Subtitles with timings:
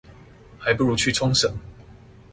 [0.57, 1.53] 還不如去沖繩